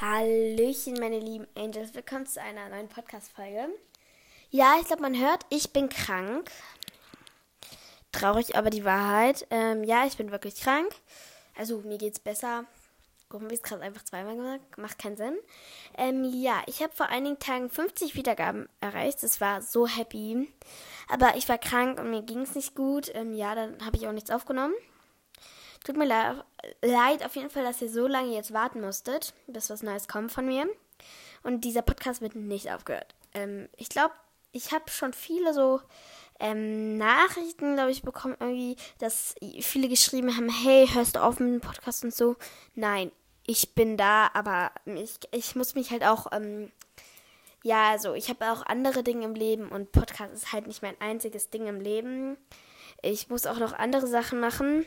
[0.00, 1.92] Hallöchen, meine lieben Angels.
[1.92, 3.68] Willkommen zu einer neuen Podcast-Folge.
[4.48, 6.50] Ja, ich glaube, man hört, ich bin krank.
[8.10, 9.46] Traurig, aber die Wahrheit.
[9.50, 10.90] Ähm, ja, ich bin wirklich krank.
[11.54, 12.64] Also, mir geht's besser.
[13.28, 14.78] Warum habe ich es gerade einfach zweimal gesagt?
[14.78, 15.36] Macht keinen Sinn.
[15.98, 19.22] Ähm, ja, ich habe vor einigen Tagen 50 Wiedergaben erreicht.
[19.22, 20.50] Das war so happy.
[21.10, 23.14] Aber ich war krank und mir ging es nicht gut.
[23.14, 24.72] Ähm, ja, dann habe ich auch nichts aufgenommen.
[25.84, 29.82] Tut mir leid auf jeden Fall, dass ihr so lange jetzt warten musstet, bis was
[29.82, 30.68] Neues kommt von mir.
[31.42, 33.14] Und dieser Podcast wird nicht aufgehört.
[33.32, 34.14] Ähm, ich glaube,
[34.52, 35.80] ich habe schon viele so
[36.38, 41.48] ähm, Nachrichten, glaube ich, bekommen, irgendwie, dass viele geschrieben haben, hey, hörst du auf mit
[41.48, 42.36] dem Podcast und so.
[42.74, 43.10] Nein,
[43.46, 46.70] ich bin da, aber ich, ich muss mich halt auch, ähm,
[47.62, 51.00] ja, also ich habe auch andere Dinge im Leben und Podcast ist halt nicht mein
[51.00, 52.36] einziges Ding im Leben.
[53.00, 54.86] Ich muss auch noch andere Sachen machen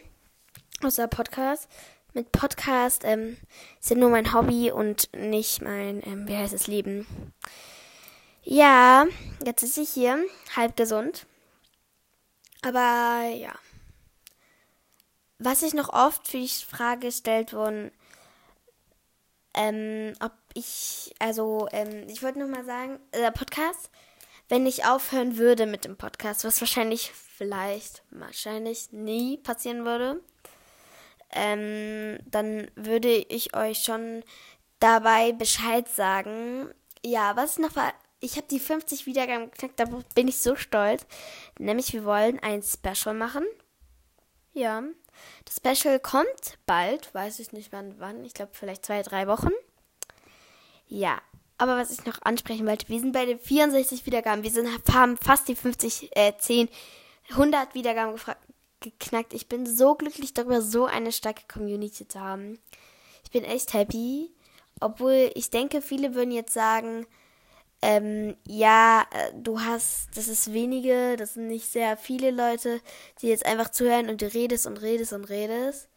[0.86, 1.70] außer Podcast.
[2.14, 3.38] Mit Podcast ähm,
[3.80, 7.08] sind nur mein Hobby und nicht mein, ähm, wie heißt es, Leben.
[8.44, 9.06] Ja,
[9.45, 10.23] jetzt ist ich hier,
[10.56, 11.25] halb gesund.
[12.62, 13.53] Aber ja.
[15.40, 17.92] Was ich noch oft für die Frage gestellt wurde,
[19.56, 23.90] ähm, ob ich, also, ähm, ich wollte nochmal sagen, der Podcast,
[24.50, 30.22] wenn ich aufhören würde mit dem Podcast, was wahrscheinlich, vielleicht, wahrscheinlich nie passieren würde,
[31.36, 34.23] ähm, dann würde ich euch schon
[34.80, 36.70] dabei Bescheid sagen.
[37.06, 41.06] Ja, was noch war, ich habe die 50 Wiedergaben geknackt, da bin ich so stolz.
[41.59, 43.44] Nämlich, wir wollen ein Special machen.
[44.53, 44.84] Ja.
[45.45, 48.23] Das Special kommt bald, weiß ich nicht wann, wann.
[48.25, 49.52] Ich glaube vielleicht zwei, drei Wochen.
[50.88, 51.22] Ja,
[51.58, 54.44] aber was ich noch ansprechen wollte, wir sind bei den 64 Wiedergaben.
[54.44, 56.70] Wir sind, haben fast die 50, äh, 10,
[57.31, 58.42] 100 Wiedergaben gefragt
[58.84, 59.34] geknackt.
[59.34, 62.59] Ich bin so glücklich darüber, so eine starke Community zu haben.
[63.23, 64.31] Ich bin echt happy.
[64.80, 67.06] Obwohl ich denke, viele würden jetzt sagen,
[67.81, 72.81] ähm, ja, äh, du hast, das ist wenige, das sind nicht sehr viele Leute,
[73.22, 75.90] die jetzt einfach zuhören und du redest und redest und redest.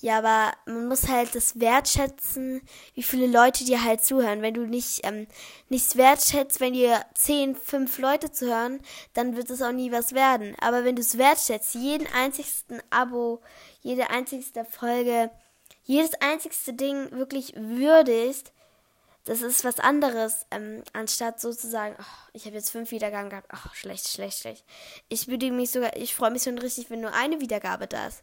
[0.00, 2.62] Ja, aber man muss halt das wertschätzen,
[2.94, 4.42] wie viele Leute dir halt zuhören.
[4.42, 5.26] Wenn du nicht ähm,
[5.68, 8.80] nichts wertschätzt, wenn dir zehn, fünf Leute zuhören,
[9.14, 10.54] dann wird es auch nie was werden.
[10.60, 13.40] Aber wenn du es wertschätzt, jeden einzigsten Abo,
[13.80, 15.30] jede einzigste Folge,
[15.84, 18.52] jedes einzigste Ding wirklich würdigst,
[19.24, 23.70] das ist was anderes, ähm, anstatt sozusagen, oh, ich habe jetzt fünf Wiedergaben gehabt, oh,
[23.72, 24.64] schlecht, schlecht, schlecht.
[25.08, 28.22] Ich würde mich sogar, ich freue mich schon richtig, wenn nur eine Wiedergabe da ist.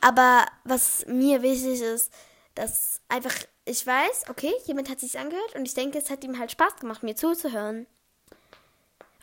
[0.00, 2.12] Aber was mir wichtig ist,
[2.54, 3.34] dass einfach
[3.64, 6.76] ich weiß, okay, jemand hat sich angehört und ich denke, es hat ihm halt Spaß
[6.76, 7.86] gemacht, mir zuzuhören.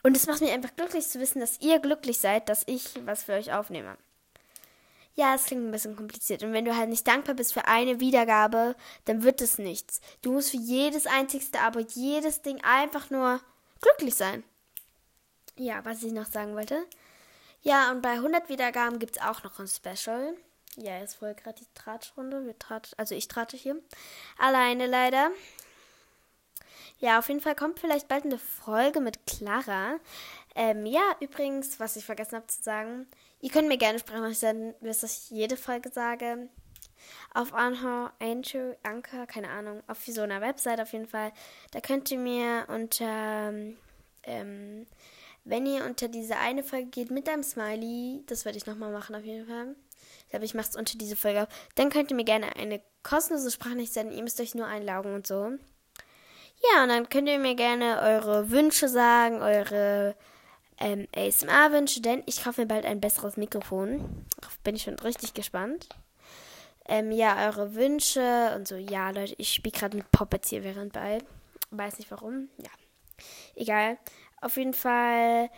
[0.04, 3.24] Und es macht mich einfach glücklich zu wissen, dass ihr glücklich seid, dass ich was
[3.24, 3.98] für euch aufnehme.
[5.16, 6.44] Ja, es klingt ein bisschen kompliziert.
[6.44, 10.00] Und wenn du halt nicht dankbar bist für eine Wiedergabe, dann wird es nichts.
[10.22, 13.42] Du musst für jedes einzigste Abo, jedes Ding einfach nur
[13.82, 14.44] glücklich sein.
[15.58, 16.86] Ja, was ich noch sagen wollte.
[17.64, 20.38] Ja, und bei 100 Wiedergaben gibt es auch noch ein Special.
[20.80, 22.46] Ja, jetzt voll gerade die Tratschrunde.
[22.46, 23.82] Wir trat, also ich trate hier.
[24.38, 25.32] Alleine leider.
[27.00, 30.00] Ja, auf jeden Fall kommt vielleicht bald eine Folge mit Clara.
[30.56, 33.08] Ähm, ja, übrigens, was ich vergessen habe zu sagen,
[33.42, 36.48] ihr könnt mir gerne Sprachnachrichten senden, bis ich jede Folge sage.
[37.34, 41.32] Auf Anhor, Angel, Anker, keine Ahnung, auf so einer Website auf jeden Fall.
[41.72, 43.52] Da könnt ihr mir unter,
[44.24, 44.88] ähm,
[45.44, 49.16] wenn ihr unter diese eine Folge geht mit einem Smiley, das werde ich nochmal machen
[49.16, 49.76] auf jeden Fall
[50.28, 51.48] ich glaube, ich mache es unter diese Folge.
[51.76, 54.14] Dann könnt ihr mir gerne eine kostenlose Sprachnachricht senden.
[54.14, 55.52] Ihr müsst euch nur einlaugen und so.
[56.74, 60.18] Ja, und dann könnt ihr mir gerne eure Wünsche sagen, eure
[60.80, 64.26] ähm, ASMR-Wünsche, denn ich kaufe mir bald ein besseres Mikrofon.
[64.42, 65.88] Darauf bin ich schon richtig gespannt.
[66.90, 68.76] Ähm, ja, eure Wünsche und so.
[68.76, 71.20] Ja, Leute, ich spiele gerade mit Puppets hier während bei.
[71.72, 72.50] Weiß nicht warum.
[72.58, 72.72] Ja.
[73.56, 73.98] Egal.
[74.42, 75.50] Auf jeden Fall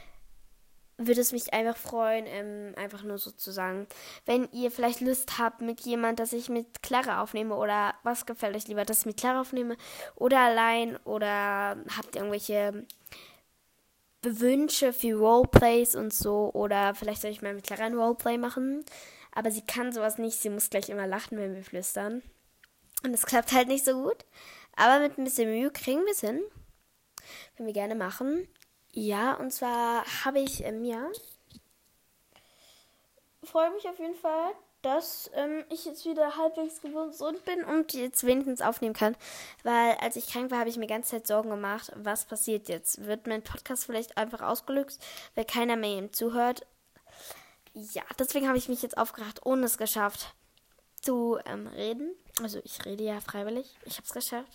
[1.00, 3.88] würde es mich einfach freuen, ähm, einfach nur sozusagen,
[4.26, 8.56] wenn ihr vielleicht Lust habt mit jemand, dass ich mit Clara aufnehme oder was gefällt
[8.56, 9.78] euch lieber, dass ich mit Clara aufnehme
[10.16, 12.86] oder allein oder habt ihr irgendwelche
[14.22, 18.84] Wünsche für Roleplays und so oder vielleicht soll ich mal mit Clara ein Roleplay machen,
[19.32, 22.22] aber sie kann sowas nicht, sie muss gleich immer lachen, wenn wir flüstern
[23.04, 24.26] und es klappt halt nicht so gut,
[24.76, 26.42] aber mit ein bisschen Mühe kriegen wir es hin.
[27.56, 28.48] Können wir gerne machen.
[28.92, 31.08] Ja, und zwar habe ich ähm, ja.
[33.44, 34.52] Freue mich auf jeden Fall,
[34.82, 39.16] dass ähm, ich jetzt wieder halbwegs gesund bin und jetzt wenigstens aufnehmen kann.
[39.64, 42.70] Weil als ich krank war, habe ich mir die ganze Zeit Sorgen gemacht, was passiert
[42.70, 43.06] jetzt?
[43.06, 45.02] Wird mein Podcast vielleicht einfach ausgelöst,
[45.36, 46.66] weil keiner mehr ihm zuhört?
[47.74, 50.34] Ja, deswegen habe ich mich jetzt aufgeracht, ohne es geschafft
[51.02, 52.16] zu ähm, reden.
[52.42, 53.78] Also ich rede ja freiwillig.
[53.86, 54.52] Ich habe es geschafft.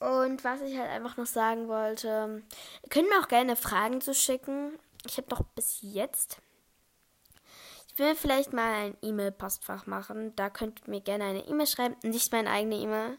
[0.00, 2.42] Und was ich halt einfach noch sagen wollte,
[2.82, 4.78] ihr könnt mir auch gerne Fragen zu schicken.
[5.06, 6.38] Ich habe doch bis jetzt.
[7.92, 10.34] Ich will vielleicht mal ein E-Mail-Postfach machen.
[10.36, 11.96] Da könnt ihr mir gerne eine E-Mail schreiben.
[12.02, 13.18] Nicht meine eigene E-Mail.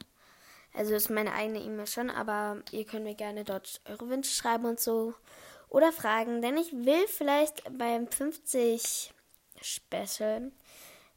[0.74, 4.66] Also ist meine eigene E-Mail schon, aber ihr könnt mir gerne dort eure Wünsche schreiben
[4.66, 5.14] und so.
[5.70, 9.14] Oder Fragen, denn ich will vielleicht beim 50
[9.62, 10.52] Special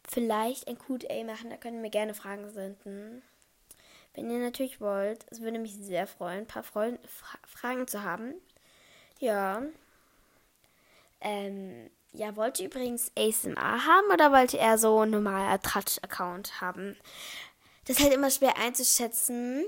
[0.06, 1.50] vielleicht ein QA machen.
[1.50, 3.22] Da könnt ihr mir gerne Fragen senden.
[4.14, 5.26] Wenn ihr natürlich wollt.
[5.30, 8.34] Es würde mich sehr freuen, ein paar Freund Fra Fragen zu haben.
[9.18, 9.62] Ja.
[11.20, 16.60] Ähm, ja, wollt ihr übrigens ASMR haben oder wollt ihr eher so ein normaler Tratsch-Account
[16.60, 16.96] haben?
[17.86, 19.64] Das ist halt immer schwer einzuschätzen,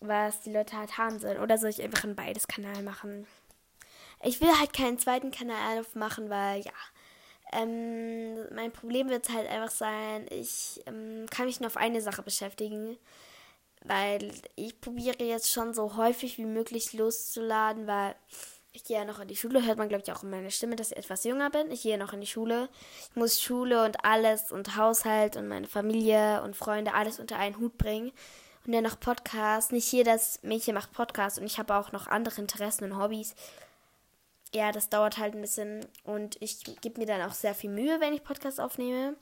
[0.00, 1.38] was die Leute halt haben sollen.
[1.38, 3.26] Oder soll ich einfach ein beides Kanal machen?
[4.22, 6.72] Ich will halt keinen zweiten Kanal aufmachen, weil ja.
[7.52, 12.22] Ähm, mein Problem wird halt einfach sein, ich ähm, kann mich nur auf eine Sache
[12.22, 12.96] beschäftigen.
[13.84, 18.14] Weil ich probiere jetzt schon so häufig wie möglich loszuladen, weil
[18.72, 20.76] ich gehe ja noch in die Schule, hört man glaube ich auch in meiner Stimme,
[20.76, 21.70] dass ich etwas jünger bin.
[21.70, 22.68] Ich gehe noch in die Schule.
[23.10, 27.58] Ich muss Schule und alles und Haushalt und meine Familie und Freunde alles unter einen
[27.58, 28.12] Hut bringen.
[28.66, 29.72] Und dann noch Podcast.
[29.72, 33.34] Nicht jedes Mädchen macht Podcast und ich habe auch noch andere Interessen und Hobbys.
[34.54, 38.00] Ja, das dauert halt ein bisschen und ich gebe mir dann auch sehr viel Mühe,
[38.00, 39.16] wenn ich Podcast aufnehme.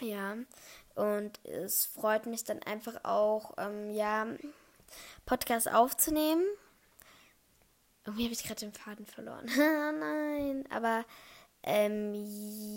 [0.00, 0.36] Ja,
[0.94, 4.26] und es freut mich dann einfach auch, ähm, ja,
[5.24, 6.44] Podcast aufzunehmen.
[8.04, 9.46] Irgendwie habe ich gerade den Faden verloren.
[9.56, 11.04] Nein, aber
[11.62, 12.14] ähm,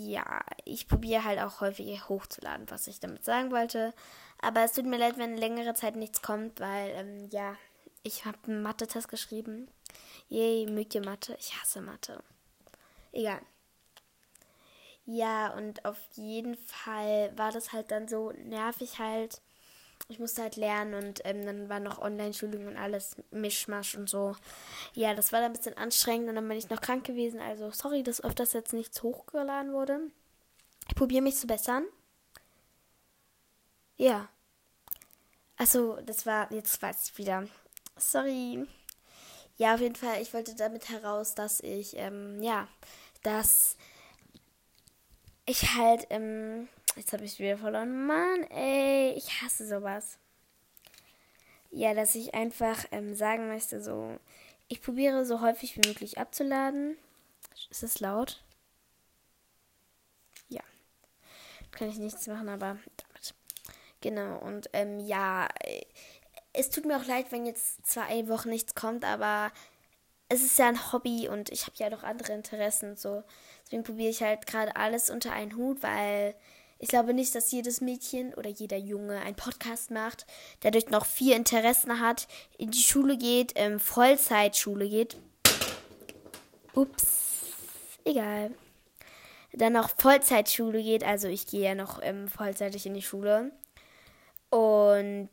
[0.06, 3.94] ja, ich probiere halt auch häufig hochzuladen, was ich damit sagen wollte.
[4.40, 7.56] Aber es tut mir leid, wenn längere Zeit nichts kommt, weil, ähm, ja,
[8.02, 9.68] ich habe einen Mathe-Test geschrieben.
[10.28, 11.36] Yay, mögt ihr Mathe?
[11.38, 12.22] Ich hasse Mathe.
[13.12, 13.40] Egal.
[15.12, 19.40] Ja, und auf jeden Fall war das halt dann so nervig halt.
[20.08, 24.36] Ich musste halt lernen und ähm, dann war noch Online-Schulung und alles Mischmasch und so.
[24.94, 27.40] Ja, das war dann ein bisschen anstrengend und dann bin ich noch krank gewesen.
[27.40, 29.98] Also sorry, dass öfters jetzt nichts hochgeladen wurde.
[30.88, 31.84] Ich probiere mich zu bessern.
[33.96, 34.28] Ja.
[35.56, 37.48] Achso, das war, jetzt weiß ich wieder.
[37.96, 38.64] Sorry.
[39.56, 42.68] Ja, auf jeden Fall, ich wollte damit heraus, dass ich, ähm, ja,
[43.24, 43.76] dass
[45.50, 48.06] ich halt, ähm, jetzt habe ich wieder verloren.
[48.06, 50.18] Mann, ey, ich hasse sowas.
[51.70, 54.18] Ja, dass ich einfach ähm, sagen möchte, so,
[54.68, 56.96] ich probiere so häufig wie möglich abzuladen.
[57.70, 58.42] Ist es laut?
[60.48, 60.62] Ja.
[61.70, 63.34] Kann ich nichts machen, aber damit.
[64.00, 65.48] Genau, und ähm, ja,
[66.52, 69.52] es tut mir auch leid, wenn jetzt zwei Wochen nichts kommt, aber
[70.30, 72.96] es ist ja ein Hobby und ich habe ja noch andere Interessen.
[72.96, 73.24] So.
[73.64, 76.36] Deswegen probiere ich halt gerade alles unter einen Hut, weil
[76.78, 80.26] ich glaube nicht, dass jedes Mädchen oder jeder Junge einen Podcast macht,
[80.60, 82.28] dadurch noch vier Interessen hat,
[82.58, 85.18] in die Schule geht, ähm, Vollzeitschule geht.
[86.74, 87.48] Ups,
[88.04, 88.52] egal.
[89.52, 93.50] Dann noch Vollzeitschule geht, also ich gehe ja noch ähm, vollzeitig in die Schule.
[94.48, 95.30] Und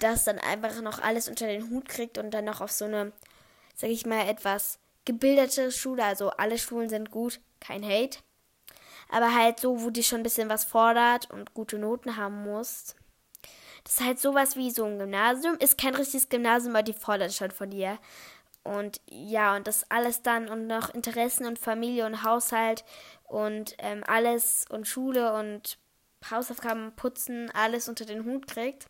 [0.00, 3.12] das dann einfach noch alles unter den Hut kriegt und dann noch auf so eine
[3.74, 6.04] sag ich mal, etwas gebildete Schule.
[6.04, 8.18] Also alle Schulen sind gut, kein Hate.
[9.08, 12.96] Aber halt so, wo die schon ein bisschen was fordert und gute Noten haben musst.
[13.84, 15.56] Das ist halt sowas wie so ein Gymnasium.
[15.58, 17.98] Ist kein richtiges Gymnasium, aber die fordert schon von dir.
[18.64, 22.84] Und ja, und das alles dann und noch Interessen und Familie und Haushalt
[23.24, 25.78] und ähm, alles und Schule und
[26.30, 28.86] Hausaufgaben putzen, alles unter den Hut kriegt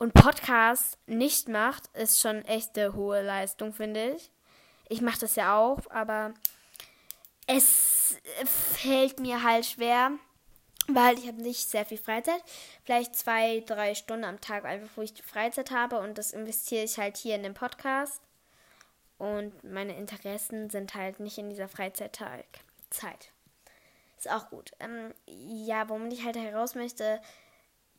[0.00, 4.30] und Podcast nicht macht, ist schon echt eine hohe Leistung, finde ich.
[4.88, 6.32] Ich mache das ja auch, aber
[7.46, 8.16] es
[8.46, 10.12] fällt mir halt schwer,
[10.88, 12.42] weil ich habe nicht sehr viel Freizeit.
[12.82, 16.98] Vielleicht zwei, drei Stunden am Tag, einfach wo ich Freizeit habe und das investiere ich
[16.98, 18.22] halt hier in den Podcast.
[19.18, 22.46] Und meine Interessen sind halt nicht in dieser Freizeitzeit.
[24.16, 24.72] Ist auch gut.
[24.80, 27.20] Ähm, ja, womit ich halt heraus möchte,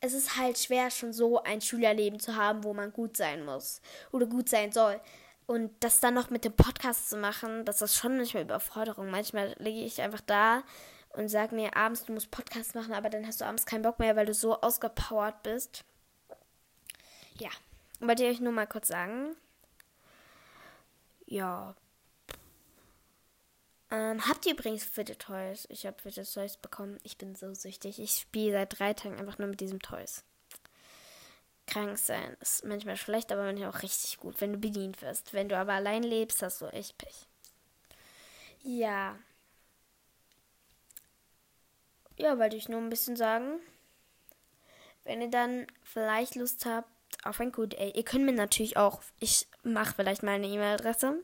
[0.02, 3.80] es ist halt schwer, schon so ein Schülerleben zu haben, wo man gut sein muss
[4.10, 5.00] oder gut sein soll.
[5.46, 9.10] Und das dann noch mit dem Podcast zu machen, das ist schon manchmal Überforderung.
[9.10, 10.64] Manchmal liege ich einfach da
[11.10, 14.00] und sage mir abends, du musst Podcast machen, aber dann hast du abends keinen Bock
[14.00, 15.84] mehr, weil du so ausgepowert bist.
[17.38, 17.50] Ja,
[18.00, 19.36] wollte ich euch nur mal kurz sagen.
[21.26, 21.76] Ja,
[23.92, 25.66] ähm, habt ihr übrigens Fidget Toys?
[25.68, 26.98] Ich habe Fidget Toys bekommen.
[27.02, 27.98] Ich bin so süchtig.
[27.98, 30.24] Ich spiele seit drei Tagen einfach nur mit diesem Toys.
[31.66, 35.34] Krank sein ist manchmal schlecht, aber manchmal auch richtig gut, wenn du bedient wirst.
[35.34, 37.26] Wenn du aber allein lebst, hast du echt Pech.
[38.62, 39.18] Ja.
[42.16, 43.60] Ja, wollte ich nur ein bisschen sagen.
[45.04, 46.88] Wenn ihr dann vielleicht Lust habt
[47.24, 47.92] auf ein Good Day.
[47.94, 51.22] Ihr könnt mir natürlich auch, ich mache vielleicht mal eine E-Mail-Adresse.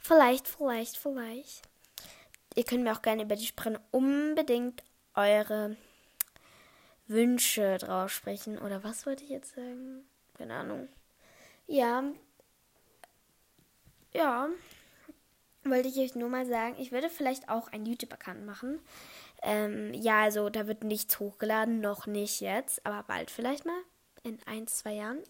[0.00, 1.73] Vielleicht, vielleicht, vielleicht.
[2.54, 4.82] Ihr könnt mir auch gerne über die Sprache unbedingt
[5.14, 5.76] eure
[7.06, 8.58] Wünsche drauf sprechen.
[8.58, 10.04] Oder was wollte ich jetzt sagen?
[10.36, 10.88] Keine Ahnung.
[11.66, 12.04] Ja.
[14.12, 14.48] Ja.
[15.64, 18.80] Wollte ich euch nur mal sagen, ich würde vielleicht auch einen YouTube-Account machen.
[19.42, 23.80] Ähm, ja, also da wird nichts hochgeladen, noch nicht jetzt, aber bald vielleicht mal.
[24.22, 25.22] In ein, zwei Jahren.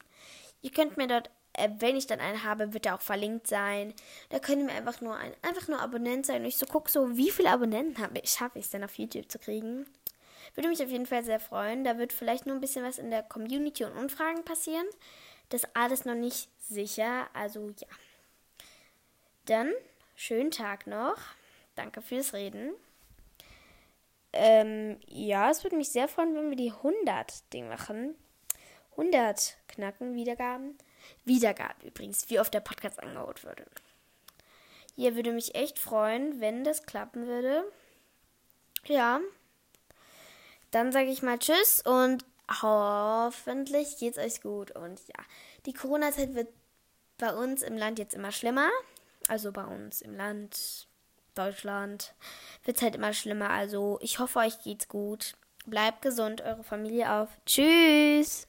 [0.60, 3.94] Ihr könnt mir dort, äh, wenn ich dann einen habe, wird er auch verlinkt sein.
[4.28, 6.42] Da könnt ihr mir einfach nur ein, einfach nur Abonnent sein.
[6.42, 8.98] Und ich so gucke so, wie viele Abonnenten habe ich, schaffe ich es denn auf
[8.98, 9.86] YouTube zu kriegen.
[10.54, 11.84] Würde mich auf jeden Fall sehr freuen.
[11.84, 14.86] Da wird vielleicht nur ein bisschen was in der Community und Umfragen passieren.
[15.48, 17.28] Das alles noch nicht sicher.
[17.32, 17.88] Also ja.
[19.46, 19.72] Dann
[20.16, 21.16] schönen Tag noch.
[21.76, 22.72] Danke fürs Reden.
[24.32, 28.16] Ähm, ja, es würde mich sehr freuen, wenn wir die 100 Ding machen.
[28.92, 30.76] 100 knacken Wiedergaben.
[31.24, 33.64] Wiedergaben übrigens, wie oft der Podcast angeholt würde.
[34.94, 37.64] Hier würde mich echt freuen, wenn das klappen würde.
[38.86, 39.20] Ja.
[40.70, 42.24] Dann sage ich mal Tschüss und
[42.62, 44.70] hoffentlich geht's euch gut.
[44.72, 45.24] Und ja,
[45.66, 46.48] die Corona-Zeit wird
[47.18, 48.68] bei uns im Land jetzt immer schlimmer.
[49.28, 50.86] Also bei uns im Land
[51.34, 52.14] Deutschland
[52.64, 53.50] wird es halt immer schlimmer.
[53.50, 55.34] Also ich hoffe, euch geht's gut.
[55.66, 57.30] Bleibt gesund, eure Familie auf.
[57.46, 58.42] Tschüss.